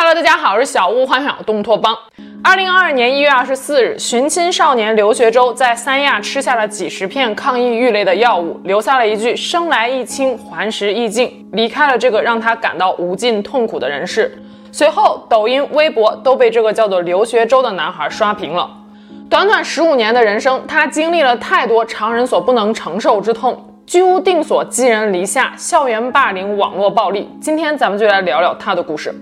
[0.00, 1.92] Hello，大家好，我是小屋，幻想东托邦。
[2.44, 14.40] 二零二二年一月二十四日，寻亲少年刘学洲在三亚吃下了几十片抗抑郁类的药物，留下了一句“生来意清，还时意静”，离开了这个让他感到无尽痛苦的人世。
[14.70, 18.70] 随后，抖音、微博都被这个叫做刘学洲的男孩刷屏了。
[19.28, 23.60] 短短十五年的人生，他经历了太多常人所不能承受之痛。
[23.84, 27.28] 居无定所，寄人篱下，校园霸凌，网络暴力。
[27.40, 29.12] 今天咱们就来聊聊他的故事。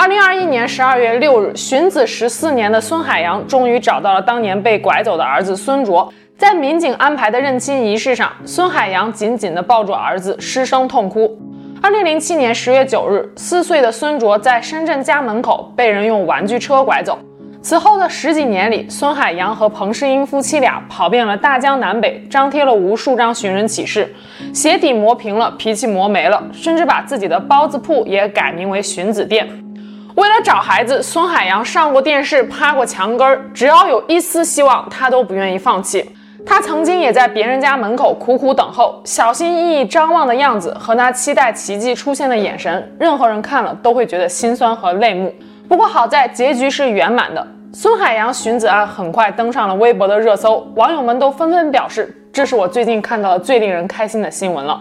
[0.00, 6.08] 二零二一年十二月六日，寻子十四年的孙海洋终于找到了当年被拐走的儿子孙卓。
[6.36, 11.36] 在民警安排的认亲仪式上，孙海洋紧紧地抱住儿子，失声痛哭。
[11.82, 17.18] 二零零七年十月九日，四岁的孙卓在深圳家门口被人用玩具车拐走。
[17.60, 24.14] 此后的十几年里，孙海洋和彭世英夫妻俩跑遍了大江南北，张贴了无数张寻人启事，
[24.54, 29.48] 鞋底磨平了，脾气磨没了，甚至把自己的包子铺也改名为寻子店。
[30.18, 36.10] 为了找孩子，孙海洋上过电视，趴过墙根儿，只要有一丝希望，他都不愿意放弃。
[36.44, 45.32] 他曾经也在别人家门口苦苦等候，小心翼翼张望的样子和那期待奇迹出现的眼神，任何人看了都会觉得心酸和泪目。
[45.68, 54.80] 不过好在结局是圆满的，孙海洋寻子案很快登上了微博的热搜，网友们都纷纷表示，这是我最近看到的最令人开心的新闻了。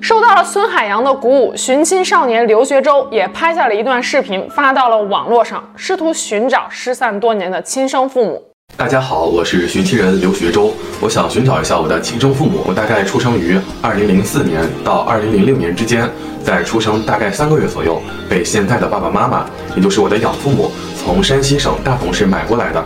[0.00, 8.42] 受到了孙海洋的鼓舞，寻亲少年刘学洲也拍下了一段视频发到了网络上，试图寻找失散多年的亲生父母。
[8.76, 12.62] 大家好，我是寻亲人刘学洲，我想寻找一下我的亲生父母。
[12.66, 16.08] 我大概出生于二零零四年到二零零六年之间，
[16.44, 22.84] 在出生大概三个月左右，被现在的爸爸妈妈，也就是我的养父母，从山西省大同市买过来的。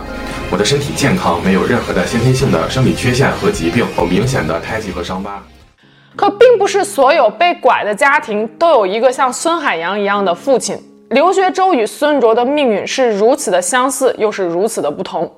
[0.49, 5.43] 我的身体健康，没有任何的先天性的生理缺陷和疾病，有明显的胎记和伤疤。
[6.15, 10.77] 可并不是所有被拐的家庭都有一个像孙海洋一样的父亲。
[11.09, 15.31] 刘学洲与孙卓的命运是如此的相似，又是如此的不同。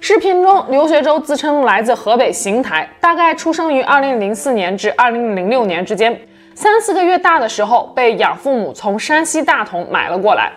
[0.00, 6.18] 视频中，刘学洲自称来自河北邢台，大概出生于2004年至2006年之间。
[6.54, 10.52] 三四个月大的时候，被养父母从山西大同买了过来。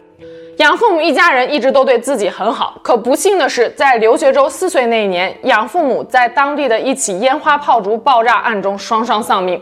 [0.59, 9.61] 养父母一家人一直都对自己很好，可不幸的是，在刘学洲四岁那一年，养父母在当地的一起烟花炮竹爆炸案中双双丧命。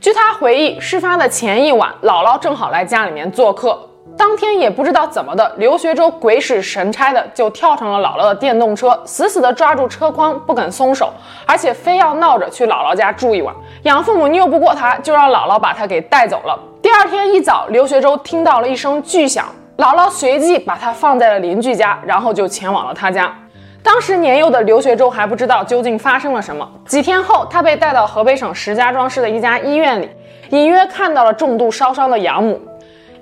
[0.00, 3.78] 据他回忆，事发的前一晚，姥姥正好来家里面做客。
[4.16, 11.12] 当天也不知道怎么的，刘学洲鬼使神差的就跳上了姥姥的电动车，死死的抓住车筐不肯松手，
[11.44, 13.54] 而且非要闹着去姥姥家住一晚。
[13.82, 16.58] 养父母拗不过他，就让姥姥把他给带走了。
[16.80, 19.44] 第二天一早，刘学洲听到了一声巨响，
[19.80, 23.34] 姥姥随即把他放在了邻居家，然后就前往了他家。
[23.82, 26.70] 当时年幼的刘学洲还不知道究竟发生了什么。
[26.84, 30.10] 几天后，他被带到河北省石家庄市的一家医院里，
[30.50, 32.60] 隐约看到了重度烧伤的养母。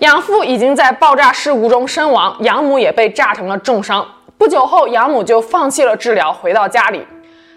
[0.00, 4.04] 养父已经在爆炸事故中身亡，养母也被炸成了重伤。
[4.36, 7.06] 不久后，养母就放弃了治疗，回到家里。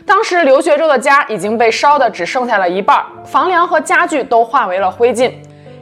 [0.06, 5.32] 当时刘学洲的家已经被烧得只剩下了一半，房梁和家具都化为了灰烬。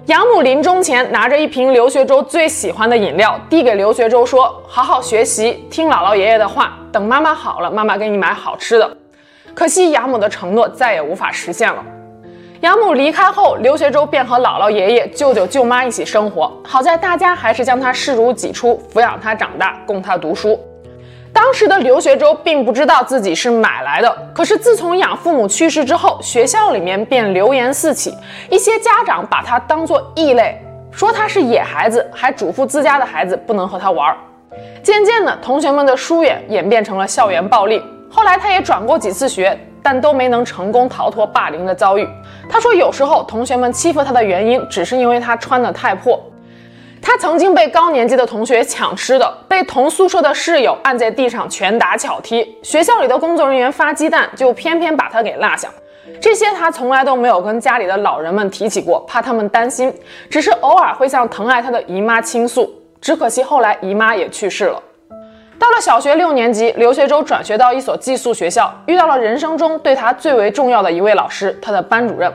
[0.09, 8.98] 养母临终前拿着一瓶刘学洲最喜欢的饮料，递给刘学洲说：“好好学习，听姥姥爷爷的话，等妈妈好了，妈妈给你买好吃的。”
[9.53, 11.86] 可惜养母的承诺再也无法实现了。
[12.62, 16.52] 养母离开后，刘学洲便和姥姥、爷爷、舅舅、舅妈一起生活。
[16.64, 20.59] 好在大家还是将他视如己出，抚养他长大，供他读书。
[21.42, 28.14] 当时的刘学洲并不知道自己是买来的，可是自从养父母去世之后，学校里面便流言四起，
[28.50, 30.62] 一些家长把他当作异类，
[30.92, 34.14] 说他是野孩子，还嘱咐自家的孩子不能和他玩。
[34.84, 37.82] 渐渐的，同学们的疏远演变成了校园暴力。
[38.12, 39.58] 后来他也转过几次学。
[39.82, 42.06] 但都没能成功逃脱霸凌的遭遇。
[42.50, 46.22] 他说，有时候同学们欺负他的原因，只是因为他穿得太破。
[47.02, 52.57] 他曾经被高年级的同学抢吃的，被同宿舍的室友按在地上拳打脚踢。
[52.62, 55.69] 学校里的工作人员发鸡蛋，就偏偏把他给落下。
[56.22, 59.94] 这些他从来都没有跟家里的老人们提起过，怕他们担心。
[60.30, 62.69] 只是偶尔会向疼爱他的姨妈倾诉。
[63.00, 64.81] 只可惜后来姨妈也去世了。
[65.57, 72.31] 到了小学六年级，刘学洲转学到一所寄宿学校，遇到了人生中对他最为重要的一位老师，他的班主任。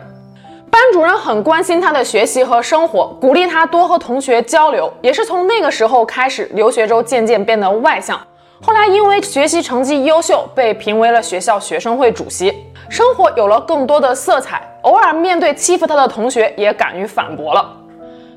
[0.75, 4.93] 班主任很关心他的学习和生活，鼓励他多和同学交流。
[5.01, 8.21] 也是从那个时候开始，刘学洲渐渐变得外向。
[8.61, 12.53] 后来因为学习成绩优秀，被评为了学校学生会主席，
[12.89, 14.69] 生活有了更多的色彩。
[14.83, 17.71] 偶尔面对欺负他的同学，也敢于反驳了。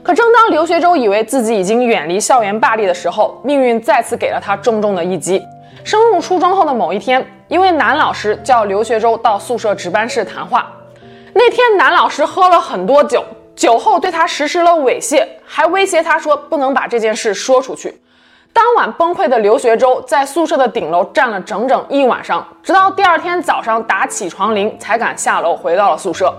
[0.04, 5.42] 可正当刘学周以为自己已经远离校园霸凌的时候，命运再次给了他重重的一击。
[5.84, 10.72] 升入初中后的某一天，一位男老师叫刘学周到宿舍值班室谈话。
[11.40, 13.24] 那天，男老师喝了很多酒，
[13.56, 18.02] 酒后对他实施了猥亵，还威胁他说不能把这件事说出去。
[18.52, 26.34] 当晚崩溃的刘学周在宿舍的顶楼站了整整一晚上，直到第二天早上打起床铃才敢下楼回到了宿舍。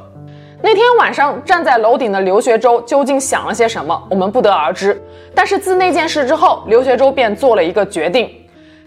[0.61, 5.01] 那天晚上站在楼顶的刘学周究竟想了些什么，我们不得而知。
[5.33, 8.29] 但是自那件事之后，刘学周便做了一个决定，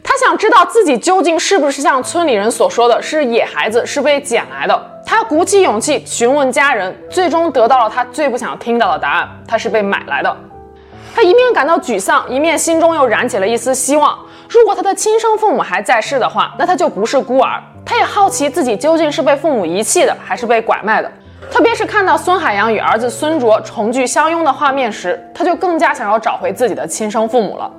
[0.03, 4.87] 他想知道自己究竟是不是像村里人所说的是野孩子，是被捡来的。
[5.05, 10.35] 他鼓起勇气询问家人，最终得到了他最不想听到的答案：他是被买来的。
[11.13, 14.17] 他一面感到沮丧，一面心中又燃起了一丝希望。
[14.49, 17.61] 如果他的亲生父母还在世的话，那他就不是孤儿。
[17.85, 21.11] 他也好奇自己究竟是被父母遗弃的，还是被拐卖的。
[21.51, 27.69] 特别是看到孙海洋与儿子孙卓重聚相拥的画面时，他就更加想要找回自己的亲生父母了。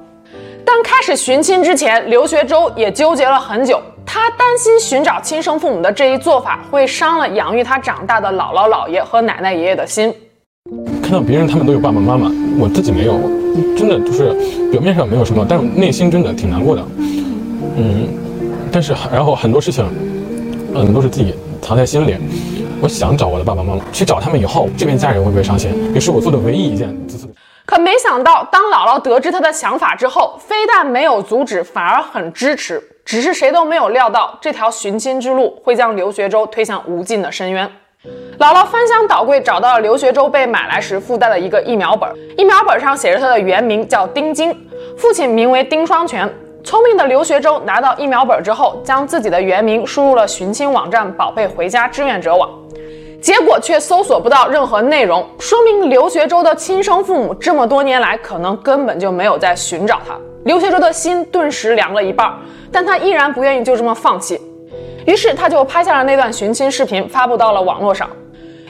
[0.75, 3.79] 但开始寻亲之前，刘学周也纠结了很久。
[4.07, 10.11] 他担心寻找亲生父母的这一做法会伤了养育他长大的姥姥姥爷和奶奶爷爷的心。
[11.03, 13.21] 看到别人他们都有爸爸妈妈，我自己没有，
[13.77, 14.33] 真的就是
[14.71, 16.83] 表面上没有什么，但是内心真的挺难过的。
[17.77, 18.09] 嗯，
[18.73, 19.85] 但是然后很多事情，
[20.75, 22.17] 嗯，都是自己藏在心里。
[22.81, 25.71] 我想找我的爸爸妈妈，去找他们以后，这边家人会不会伤心？
[25.93, 27.29] 也是我做的唯一一件自私。
[27.65, 32.83] 可没想到，当姥姥得知他的想法之后，非但没有阻止，反而很支持。
[33.05, 37.69] 只是谁都没有料到，这条寻亲之路会将刘学周推向无尽的深渊。
[38.39, 44.53] 姥姥翻箱倒柜找到了刘学周被买来时附带的一个疫苗本，疫苗本上写着他的原名叫丁金，
[44.97, 46.29] 父亲名为丁双全。
[46.65, 52.51] 聪明的刘学周拿到疫苗本之后，将自己的原名输入了寻亲网站“宝贝回家志愿者网”。
[53.23, 60.17] 结果却搜索不到任何内容，说明刘学周的亲生父母这么多年来可能根本就没有在寻找他。
[60.45, 62.35] 刘学周的心顿时凉了一半，
[62.73, 64.41] 但他依然不愿意就这么放弃，
[65.07, 68.11] 于是他就拍下了那段寻亲视频，发布到了网络上。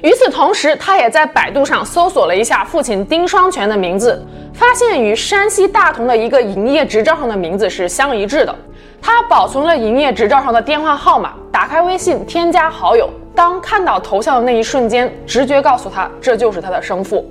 [0.02, 4.22] 与此同时，他也在百度上搜索了一下父亲丁双全的名字，
[4.52, 8.54] 发现与山西大同的一个营业执照上的名字是相一致的。
[9.00, 13.08] 他保存了营业执照上的电话号码，打开微信添加好友。
[13.34, 17.24] 当看到头像的那一瞬间，直觉告诉他这就是他的生父。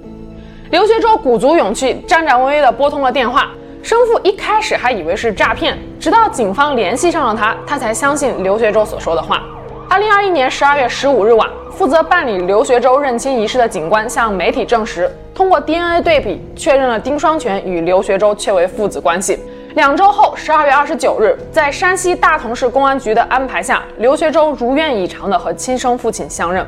[0.72, 3.52] 刘学周鼓足勇气，颤颤巍巍地拨通了电话。
[3.84, 9.44] 生父一开始还以为是诈骗，直到警方联系上了他，他才相信刘学周所说的话。
[9.90, 19.38] 二零二一年十二月十五日晚，负责办理刘学周认亲仪式的警官向媒体证实，通过 DNA 对比确认了丁双全与刘学周确为父子关系。
[19.76, 26.66] 两周后，十二月二十九日，在山西大同市公安局的安排下，刘学周如愿以偿地和亲生父亲相认。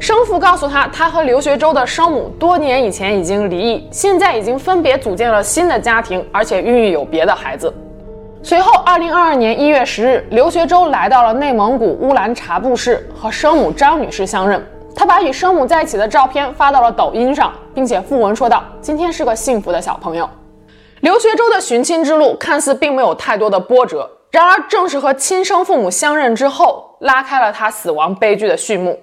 [0.00, 7.70] 生父告诉他，他和刘学周的生母多年以前已经离异，现在已经分别组建了新的家庭，而且孕育有别的孩子。
[8.42, 14.66] 随后，二零二二年一月十日，刘学周来到了内蒙古乌兰察布市，和生母张女士相认。
[14.96, 20.26] 他把与生母在一起的照片发到了抖音上，并且附文说道：“今天是个幸福的小朋友。”
[21.00, 29.00] 刘学周的寻亲之路看似并没有太多的波折，然而正是和亲生父母相认之后，拉开了他死亡悲剧的序幕。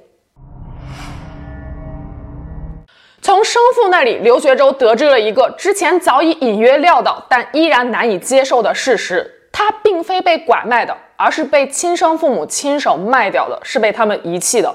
[3.20, 14.72] 从生父那里，刘学周得知了一个之前早已隐约料到但依然难以接受的事实：他并非被拐卖的，而是被亲生父母亲手卖掉的，是被他们遗弃的。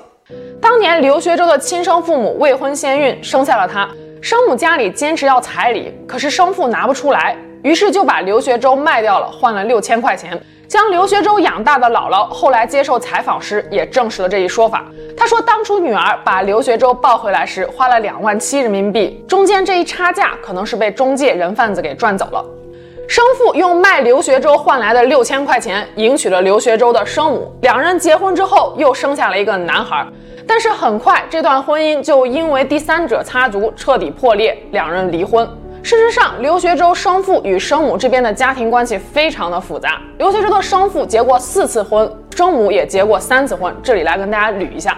[0.61, 3.89] 当年刘学周的亲生父母未婚先孕，生下了他。
[4.23, 10.41] 生母家里坚持要彩礼，可是生父拿不出来，于是就把刘学周卖掉了，换了六千块钱。
[10.69, 14.85] 将刘学周养大的姥姥后来接受采访时也证实了这一说法。
[15.17, 22.45] 她说，当初女儿把刘学周抱回来时花了两万七人民币，中间这一差价可能是被中介人贩子给赚走了。
[23.09, 30.07] 生父用卖刘学周换来的六千块钱迎娶了刘学周的生母，两人结婚之后又生下了一个男孩。
[30.47, 35.49] 但是很快，这段婚姻就因为第三者插足彻底破裂，两人离婚。
[35.83, 40.01] 事实上，刘学周生父与生母这边的家庭关系非常的复杂。
[40.19, 43.75] 刘学周的生父结过四次婚，生母也结过三次婚。
[43.83, 44.97] 这里来跟大家捋一下：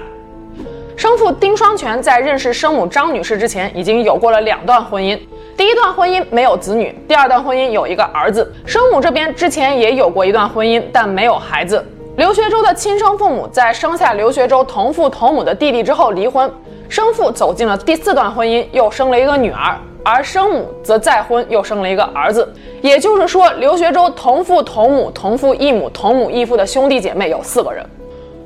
[0.95, 5.19] 生父丁双全在认识生母张女士之前，已经有过了两段婚姻。
[5.57, 8.53] 第一段婚姻没有子女，第二段婚姻有一个儿子。
[8.67, 11.83] 生母这边之前也有过一段婚姻，但没有孩子。
[12.17, 16.49] 刘学周的亲生父母在生下刘学周同父同母的弟弟之后离婚，
[16.89, 22.49] 生父走进了第四段婚姻，又生了一个女儿，而生母则再婚，又生了一个儿子。
[22.83, 27.85] 也就是说，刘学周同父同母、同父异母、同母异父的兄弟姐妹有四个人。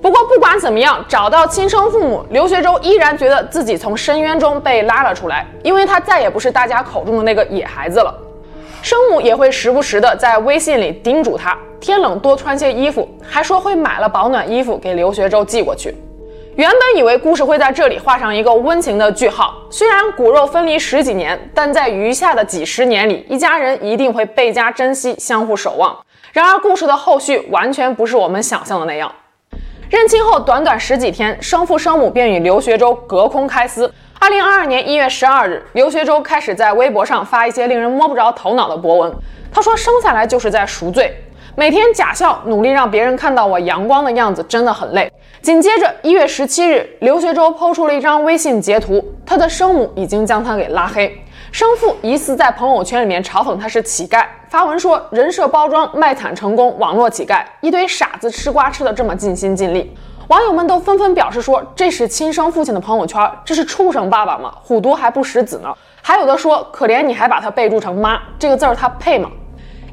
[0.00, 8.14] 不过不管怎么样，找到亲生父母，刘学周依然觉得自己从深渊中被拉了出来，因为他再也不是大家口中的那个野孩子了。
[8.82, 15.94] 生母也会时不时的在微信里叮嘱他，天冷多穿些衣服，还说会买了保暖衣服给刘学周寄过去。
[16.54, 25.96] 原本以为故事会在这里画上一个温情的句号，虽然骨肉分离十几年，但在余下的几十年里，一家人一定会倍加珍惜，相互守望。
[26.32, 29.12] 然而，故事的后续完全不是我们想象的那样。
[29.88, 33.92] 认亲后短短十几天，生父生母便与刘学周隔空开撕。
[34.20, 39.14] 二零二二年一月十二日，刘学周开始在微博上发一些令人摸不着头脑的博文。
[39.52, 41.16] 他说：“生下来就是在赎罪。”
[41.54, 45.10] 每天假笑，努力让别人看到我阳光的样子，真的很累。
[45.40, 51.16] 紧接着，一月十七日，刘学周抛出了一张微信截图，他的生母已经将他给拉黑，
[51.52, 59.96] 生父疑似在朋友圈里面嘲讽他是乞丐，发文说人设包装卖惨成功，网络乞丐，一堆傻子吃瓜吃的这么尽心尽力。
[60.28, 64.52] 网友们都纷纷表示说这是亲生父亲的朋友圈，这是畜生爸爸吗？
[64.62, 65.74] 虎毒还不食子呢。
[66.02, 69.30] 还有的说可怜你还把他备注成妈，这个字儿他配吗？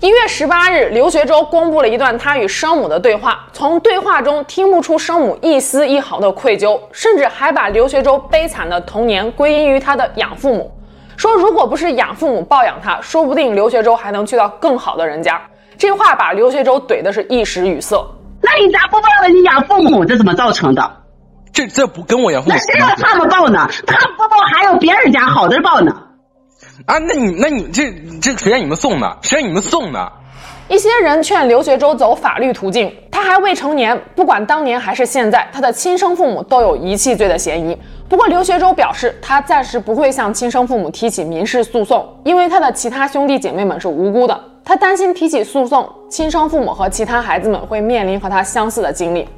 [0.01, 10.69] 一月十八日，刘学周公布了一段他与生母的对话，从对话中听不出生母一丝一毫的愧疚，甚至还把刘学周悲惨的童年归因于他的养父母，
[11.15, 15.41] 说如果不是养父母抱养他，说不定刘学周还能去到更好的人家。
[15.77, 18.05] 这话把刘学周怼的是一时语塞。
[18.45, 20.05] 那你咋不报了你养父母？
[20.05, 20.91] 这怎么造成的？
[21.51, 22.55] 这这不跟我养父母？
[22.55, 23.67] 那谁让他们报呢？
[23.87, 25.91] 他们不报，还有别人家好的报呢。
[26.85, 29.17] 啊，那你那你这这谁让你们送的？
[29.21, 30.11] 谁让你们送的？
[30.67, 37.77] 一些人劝刘学周走法律途径，他还未成年，不管当年还是现在，他的亲生父母都有遗弃罪的嫌疑。
[38.09, 49.29] 不过刘学周表示，他暂时不会向亲生父母提起民事诉讼，因为他的其他兄弟姐妹们是无辜的，他担心提起诉讼，亲生父母和其他孩子们会面临和他相似的经历。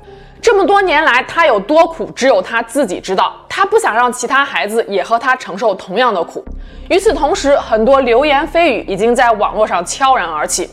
[0.42, 3.34] 这么多年来，他有多苦，只有他自己知道。
[3.50, 6.42] 他不想让其他孩子也和他承受同样的苦。
[6.90, 10.70] 与此同时，很多流言蜚语已经在网络上悄然而起。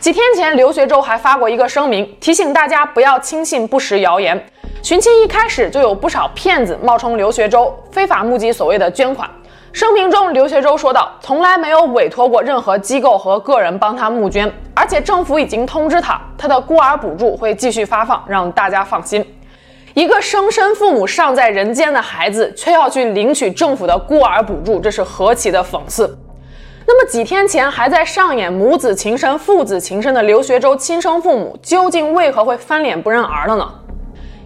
[0.00, 4.42] 几天前，刘学周还发过一个声明，提醒大家不要轻信不实谣言。
[4.82, 9.28] 寻亲一开始就有不少骗子冒充刘学周，非法募集所谓的捐款。
[9.74, 19.26] 声明中，刘学周说道：“从来没有委托过任何机构和个人帮他募捐，而且政府已经通知他，他的孤儿补助会继续发放，让大家放心。”
[19.92, 26.16] 一个生身父母尚在人间的孩子，却要去领取政府的孤儿补助，这是何其的讽刺！
[26.86, 33.68] 那么几天前还在上演母子情深、父子情深的刘学周亲生父母，究竟为何会翻脸不认儿了呢？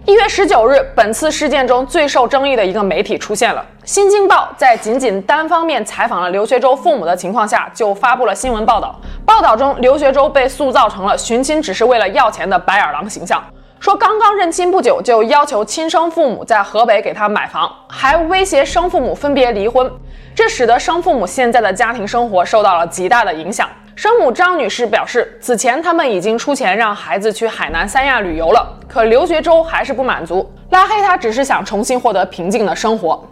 [0.05, 3.63] 一月十九日，本次事件中最受争议的一个媒体出现了。
[3.91, 8.95] 《新京报》在仅仅单方面采访了刘学周父母的情况下，就发布了新闻报道。
[9.25, 13.43] 报道中，刘学周被塑造成了寻亲只是为了要钱的白眼狼形象，
[13.79, 19.91] 说刚刚认亲不久就要求亲生父母在河北给他买房，还威胁生父母分别离婚，
[20.35, 23.67] 这使得生父母现在的家庭生活受到了极大的影响。
[23.95, 33.27] 生母张女士表示，此前他们已经出钱让孩子去海南三亚旅游了，可刘学周还是不满足，拉黑他只是想重新获得平静的生活。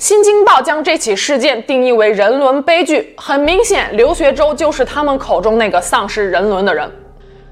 [0.00, 6.90] 新京报将这起事件定义为人伦悲剧，很明显，刘学周就是他们口中那个丧失人伦的人。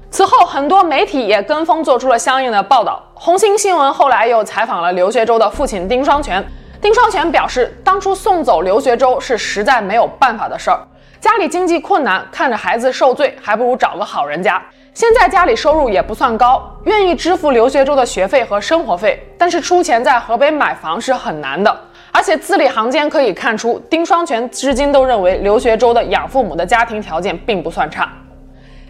[0.09, 3.03] 此后，很多媒体也跟风做出了相应的报道。
[3.13, 6.43] 红星新闻后来又采访了刘学周的父亲丁双全，
[6.81, 10.79] 丁双全表示，当初送走刘学周是实在没有办法的事儿。
[11.21, 14.59] 家里经济困难，看着孩子受罪，还不如找个好人家。
[14.95, 21.79] 现在家里收入也不算高，愿意支付刘学周的学费和生活费，但是出钱在河北买房是很难的。
[22.11, 28.11] 而且字里行间可以看出，丁双全至今都认为刘学周的养父母的家庭条件并不算差。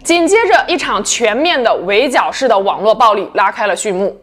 [0.02, 4.16] 紧接着，一场全面的围剿式的网络暴力拉开了序幕。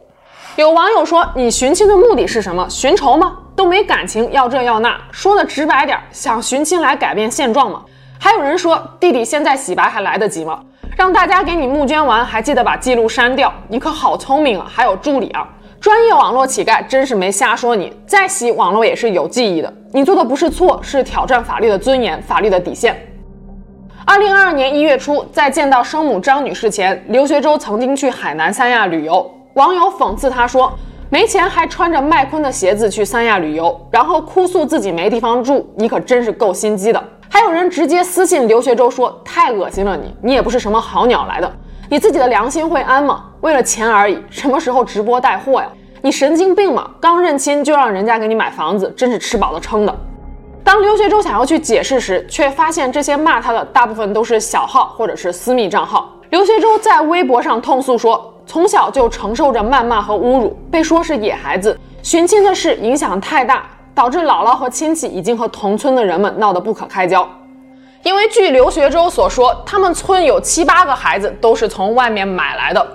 [0.55, 2.67] 有网友说：“你寻亲的目的是什么？
[2.67, 3.37] 寻仇吗？
[3.55, 7.83] 都没感情，要这要那，说的直白点，想寻亲来改变现状吗？”
[8.19, 10.59] 还有人说，弟弟现在洗白还来得及吗？
[10.97, 13.53] 让大家给你募捐完，还记得把记录删掉？
[13.67, 14.65] 你可好聪明啊！
[14.67, 15.47] 还有助理啊，
[15.79, 17.93] 专业网络乞丐真是没瞎说你。
[18.05, 22.99] 再洗网络也是有记忆的，你做的不是错，是挑战法律的尊严，法律的底线。
[24.05, 30.73] 二零二二年一月初，在见到生母张女士前，刘学周曾经去海南三亚旅游，网友讽刺他说，
[31.09, 37.03] 没钱还穿着麦昆的鞋子去三亚旅游，然后哭诉自己没地方住，你可真是够心机的。
[37.29, 41.53] 还有人直接私信刘学周说：“太恶心了你，你也不是什么好鸟来的，
[41.89, 43.23] 你自己的良心会安吗？
[43.39, 45.67] 为了钱而已，什么时候直播带货呀？
[46.01, 46.89] 你神经病吗？
[46.99, 49.95] 刚认亲就让人家给你买房子，真是吃饱了撑的。”
[50.65, 56.13] 当刘学周想要去解释时，却发现这些骂他的大部分都是小号或者是私密账号。
[56.29, 61.79] 刘学周在微博上痛诉说：“从小就承受着谩骂和侮辱，被说是野孩子。
[62.03, 63.63] 寻亲的事影响太大，
[63.95, 67.25] 导致姥姥和亲戚已经和同村的人们闹得不可开交。
[68.07, 72.87] 因为据刘学周所说，他们村有七八个孩子都是从外面买来的。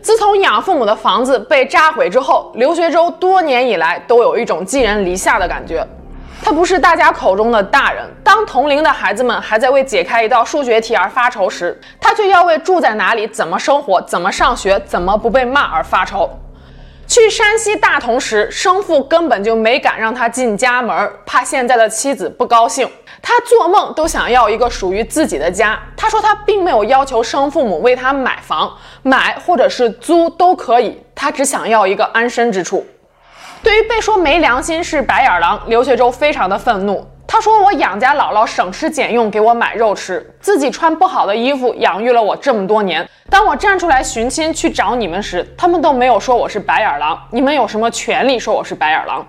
[0.00, 5.84] 自从养父母的房子被炸毁之后，刘学周多年以来都有一种寄人篱下的感觉。
[6.44, 16.30] 他不是大家口中的大人，当同龄的孩子们还在为解开一道数学题而发愁时，他却要为住在哪里、怎么生活、怎么上学、怎么不被骂而发愁。
[17.12, 22.90] 去山西大同时，生父根本就没敢让他进家门，怕现在的妻子不高兴。
[23.20, 25.78] 他做梦都想要一个属于自己的家。
[25.94, 32.86] 他说他并没有要求生父母为他买房，买或者是租都可以，他只想要一个安身之处。
[33.62, 37.06] 对于被说没良心是白眼狼，刘学周非常的愤怒。
[37.26, 43.08] 他说：“我养家姥姥省吃俭用给我买肉吃，自己穿不好的衣服养育了我这么多年。
[43.30, 47.18] 当我站出来寻亲去找你们时，他们都没有说我是白眼狼。
[47.30, 49.26] 你们有什么权利说我是白眼狼？”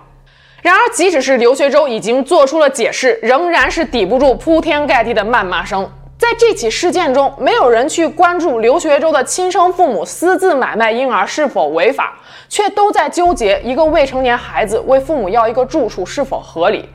[0.60, 5.90] 然而，即使是刘学周已经做出了解释，仍然是抵不住铺天盖地的谩骂声。
[6.16, 12.14] 在这起事件中，没有人去关注刘学周的亲生父母私自买卖婴儿是否违法。
[12.46, 16.88] 却都在纠结一个未成年孩子为父母要一个住处是否合理。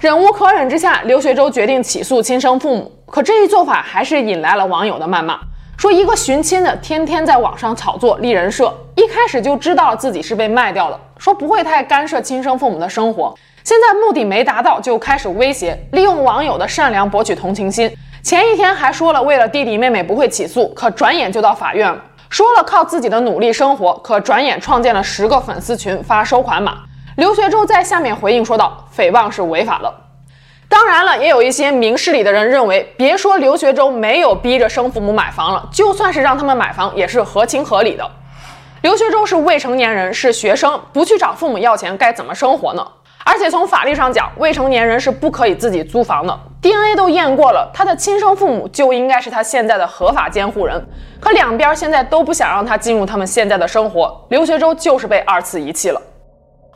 [0.00, 2.90] 忍无可忍之下，刘学周决定起诉亲生父母。
[3.04, 5.38] 可这一做法还是引来了网友的谩骂，
[5.76, 17.94] 说一个寻亲的天天在网上炒作立人设，一开始就知道自己是被卖掉了，说不会太干涉亲生父母的生活，现在目的没达到就开始威胁，利用网友的善良博取同情心。
[18.22, 22.02] 前一天还说了为了弟弟妹妹不会起诉，可转眼就到法院了。
[22.30, 26.78] 说了靠自己的努力生活，可转眼创建了十个粉丝群发收款码。
[27.20, 29.94] 刘学周在下面回应说道：“诽谤是违法的。”
[30.70, 38.10] 当然了，也有一些明事理的人认为，别说刘学周没有逼着生父母买房了，就算是让他们买房，也是合情合理的。
[38.80, 42.82] 刘学周是未成年人，是学生，不去找父母要钱，该怎么生活呢？
[43.22, 46.34] 而且从法律上讲，未成年人是不可以自己租房的。
[46.62, 50.82] DNA 都验过了，他的亲生父母就应该是他现在的合法监护人。
[51.20, 56.00] 可两边现在都不想让他进入他们现在的生活，刘学周就是被二次遗弃了。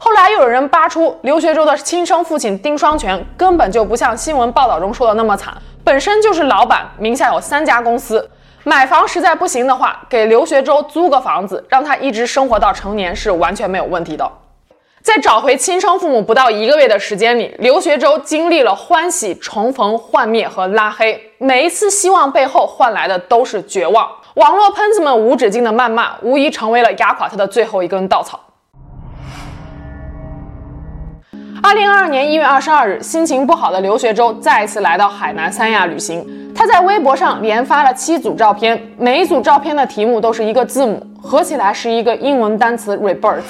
[0.05, 8.29] 后来又有人扒出，刘学周的亲生父亲丁双全根本就不像新闻报道中说的那么惨，本身就是老板，名下有三家公司。
[8.65, 14.31] 买房实在不行的话，给刘学周租个房子，让他一直生活到成年是完全没有问题的。
[15.01, 24.07] 在找回亲生父母不到一个月的时间里，刘学周经历了欢喜、重逢、幻灭和拉黑，每一次希望背后换来的都是绝望。
[24.35, 28.39] 网络喷子们无止境的谩骂，无疑成为了压垮他的最后一根稻草。
[31.67, 36.23] 二零二二年一月二十二日，心情不好的刘学周再次来到海南三亚旅行。
[36.55, 43.41] 他在微博上连发了七组照片，每一组照片的题目都是一个字母，合起来是一个英文单词 rebirth。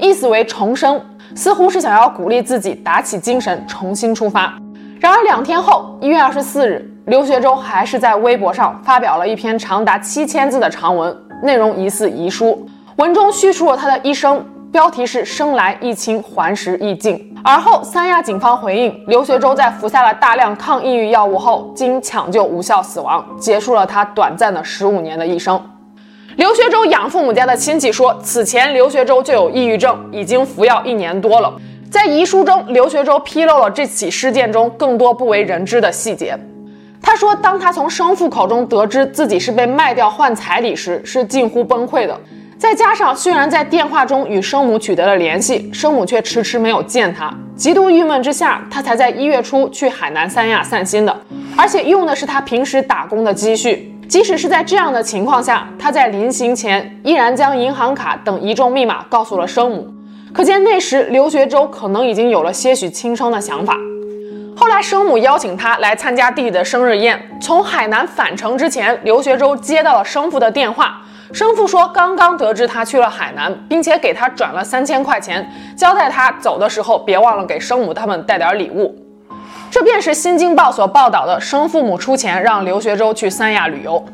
[0.00, 1.00] 意思为重生，
[1.36, 4.52] 似乎是想要鼓励自己打起精神，重新出发。
[4.98, 12.68] 然而两天后，一月二十四日，刘学周还是在微博上发表了一篇长达七千字的长文，内容疑似遗书。
[12.96, 17.20] 文中叙述了他的一生，标题是“生来一清，还时亦净”。
[17.42, 25.60] 而后，三亚警方回应，刘学周在服下了大量抗抑郁药物后，经抢救无效死亡，结束了他短暂的十五年的一生。
[26.36, 31.52] 刘学周养父母家的亲戚说，此前刘学周就有抑郁症，已经服药一年多了。
[31.90, 36.38] 在遗书中，刘学周披露了这起事件中更多不为人知的细节。
[37.02, 42.16] 他说，当他从生父口中得知自己是被卖掉换彩礼时，是近乎崩溃的。
[42.60, 51.20] 再加上虽然在电话中与生母取得了联系，生母却迟迟没有见他，极度郁闷之下，他才在一月初去海南三亚散心的，
[51.56, 53.90] 而且用的是他平时打工的积蓄。
[54.06, 59.90] 即使是在这样的情况下，他在临行前依然将银行卡等一众密码告诉了生母。
[60.34, 63.74] 可见那时刘学周可能已经有了些许轻生的想法。
[64.54, 67.18] 后来生母邀请他来参加弟弟的生日宴。
[67.40, 71.00] 从海南返程之前，刘学周接到了生父的电话，
[71.32, 78.94] 生父说刚刚得知他去了海南，并且给他转了三千块钱，交代他走的时候别忘了给生母他们带点礼物。
[79.70, 84.04] 这便是《新京报》所报道的生父母出钱让刘学周去三亚旅游。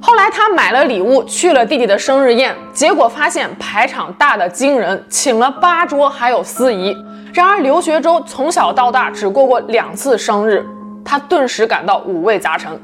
[0.00, 6.96] 后来他买了礼物去了弟弟的生日宴，结果发现排场大的惊人，请了八桌还有司仪。
[7.34, 10.64] 然而刘学周从小到大只过过两次生日，
[11.04, 12.80] 他顿时感到五味杂陈。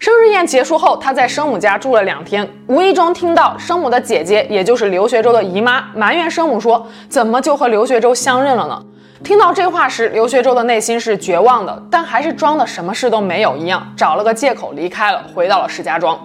[0.00, 8.82] 生日宴结束后，他在生母家住了两天，无意中听到生母的姐姐，也就是刘学周的姨妈埋怨生母说：“怎么就和刘学周相认了呢？”
[9.22, 16.18] 听到这话时，刘学周的内心是绝望的，但还是装的什么事都没有一样，找了个借口离开了，回到了石家庄。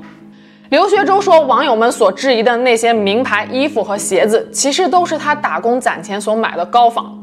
[0.69, 7.13] 刘学周说，网友们所质疑的那些名牌衣服和鞋子，其实都是他打工攒钱所买的高仿。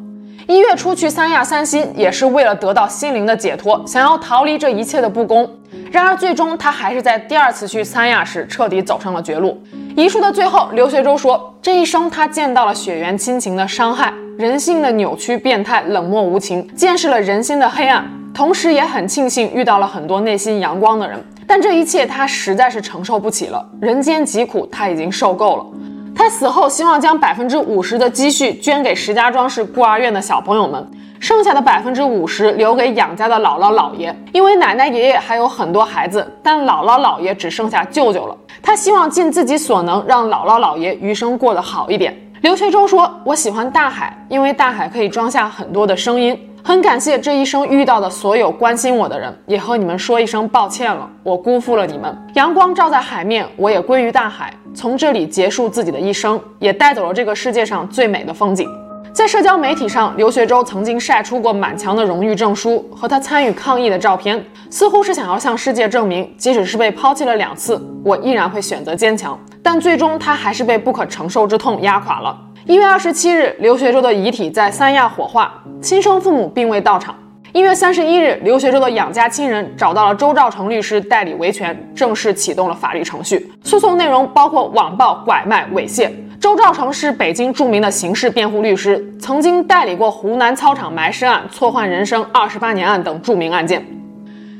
[0.49, 5.49] 一月初去三亚散心，也是为了得到心灵的解脱，想要逃离这一切的不公。
[5.91, 9.63] 然而，最终他还是在第二次去三亚时彻底走上了绝路。
[9.97, 21.23] 遗书的最后，刘学周说：“这一生他见到了血缘亲情的伤害，人性的扭曲、变态、冷漠无情，见识了人心的黑暗，同时也很庆幸遇到了很多内心阳光的人。
[21.47, 25.67] 但这一切他实在是承受不起了，人间疾苦他已经受够了。”
[26.14, 30.87] 他死后希望将百分之五十的积蓄捐给石家庄市孤儿院的小朋友们，
[31.18, 38.37] 剩下的百分之五十留给养家的姥姥姥爷，因为奶奶爷爷还有很多孩子，但姥姥姥爷只剩下舅舅了。
[38.62, 42.16] 他希望尽自己所能让姥姥姥爷余生过得好一点。
[42.42, 46.38] 刘学周说：“我喜欢大海，因为大海可以装下很多的声音。
[46.64, 52.16] 很感谢这一生遇到的所有关心我的人，也和你们说一声抱歉了，我辜负了你们。
[52.35, 58.68] 阳光照在海面，我也归于大海。”从这里结束自己的一生，也带走了这个世界上最美的风景。
[59.12, 69.37] 在社交媒体上，刘学周曾经晒出过满墙的荣誉证书和他参与抗议的照片，似乎是想要向世界证明，即使是被抛弃了两次，我依然会选择坚强。
[69.64, 72.38] 但最终，他还是被不可承受之痛压垮了。
[72.64, 77.12] 一月二十七日，刘学洲的遗体在三亚火化，亲生父母并未到场。
[77.53, 83.53] 一月三十一日，刘学洲的养家亲人找到了周兆成律师代理维权，正式启动了法律程序。
[83.64, 86.09] 诉讼内容包括网暴、拐卖、猥亵。
[86.40, 93.85] 周兆成是北京著名的刑事辩护律师，曾经代理过湖南操场埋尸案、错换人生二十八年案等著名案件。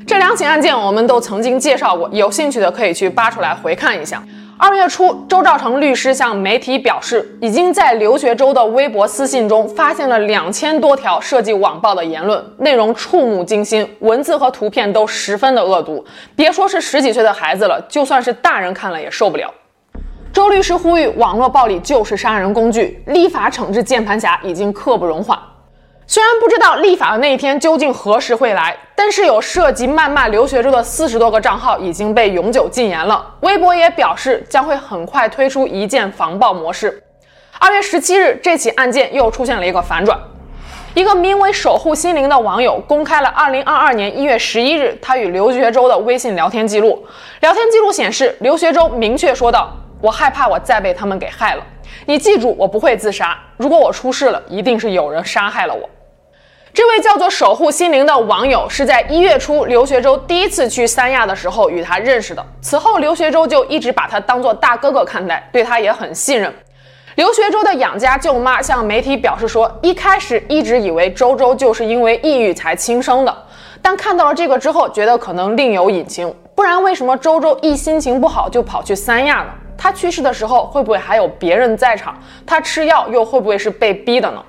[0.05, 4.21] 这两起案件我们都曾经介绍过，有兴趣的可以去扒出来回看一下。
[4.65, 16.05] 二月初，周兆成律师向媒体表示，已经在刘学周的微博私信中发现了两千多条涉及网暴的言论，内容触目惊心，文字和图片都十分的恶毒。
[16.33, 19.53] 别说是十几岁的孩子了，就算是大人看了也受不了。
[20.31, 25.37] 周律师呼吁，网络暴力就是杀人工具，立法惩治键盘侠已经刻不容缓。
[26.05, 33.25] 虽然不知道立法的那一天究竟何时会来，但是有涉及谩骂刘学周的四十多个账号已经被永久禁言了。
[33.39, 37.01] 微博也表示将会很快推出一键防爆模式。
[37.57, 40.19] 二月十七日，这起案件又出现了一个反转，
[40.93, 47.05] 一个名为“守护心灵”的网友公开了二零二二年一月十一日他与刘学周的微信聊天记录。
[47.39, 51.63] 聊天记录显示，刘学周明确说道：“我害怕我再被他们给害了。
[52.05, 53.37] 你记住，我不会自杀。
[53.55, 55.89] 如果我出事了，一定是有人杀害了我。”
[56.73, 62.43] 这位叫做“守护心灵”的网友是在一月初刘学周第一次去三亚的时候与他认识的。
[62.61, 66.51] 此后，刘学周就一直把他当做大哥哥看待，对他也很信任。
[67.13, 73.37] 刘学周的养家舅妈向媒体表示说，一开始一直以为周周就是因为抑郁才轻生的，
[73.79, 76.33] 但看到了这个之后，觉得可能另有隐情。
[76.55, 79.49] 不然，为什么周周一心情不好就跑去三亚呢？
[79.77, 82.17] 他去世的时候会不会还有别人在场？
[82.47, 84.43] 他吃药又会不会是被逼的呢？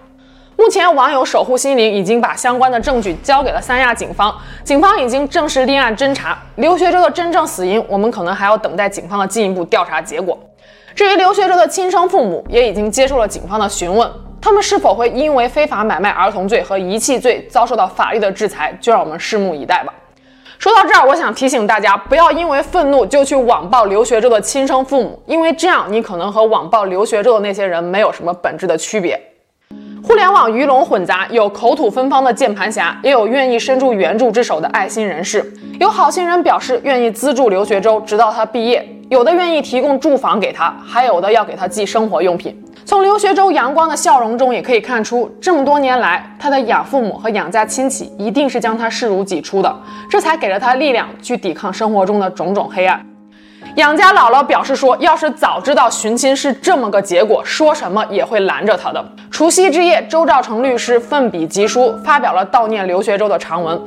[0.56, 6.38] 目前，网友守护心灵已经把相关的证据交给了三亚警方，警方已经正式立案侦查。
[6.56, 10.38] 刘学周的真正死因，我们可能还要等待警方的进一步调查结果。
[10.94, 14.08] 至于刘学周的亲生父母，也已经接受了警方的询问，
[14.40, 19.92] 他们是否会因为非法买卖儿童罪和遗弃罪遭受到法律的制裁，就让我们拭目以待吧。
[20.60, 29.20] 说到这儿，我想提醒大家，不要因为愤怒就去网暴刘学周的亲生父母，因为这样你可能和网暴刘学周的那些人没有什么本质的区别。
[30.06, 35.50] 互联网鱼龙混杂，有口吐芬芳的键盘侠，也有愿意伸出援助之手的爱心人士。
[35.80, 42.54] 有好心人表示愿意资助刘学周直到他毕业，有的愿意提供住房给他，还有的要给他寄生活用品。
[42.84, 49.74] 从刘学周阳光的笑容中也可以看出，这么多年来，他的养父母和养家亲戚一定是将他视如己出的，
[50.10, 53.02] 这才给了他力量去抵抗生活中的种种黑暗。
[53.76, 63.80] 养家姥姥表示说：“要是早知道寻亲是这么个结果，说什么也会拦着他的。”除夕之夜，周兆成律师奋笔疾书，发表了悼念刘学周的长文。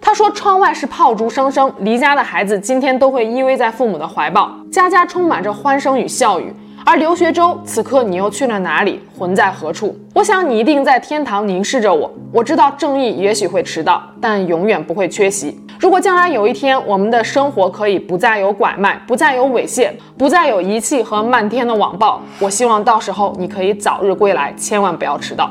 [0.00, 6.54] 他说：“窗外是炮竹声声，离家的孩子今天都会依偎在父母的怀抱，家家充满着欢声与笑语。”
[6.88, 8.98] 而刘学周，此刻你又去了哪里？
[9.18, 9.94] 魂在何处？
[10.14, 12.10] 我想你一定在天堂凝视着我。
[12.32, 15.54] 我知道正义也许会迟到，但永远不会缺席。
[15.78, 25.50] 如果将来有一天，我们的生活可以不再有拐卖，不再有猥亵，不再有遗弃和漫天的网暴，我希望到时候你可以早日归来，千万不要迟到。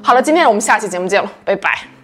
[0.00, 1.95] 好了，今天我们下期节目见了，拜拜。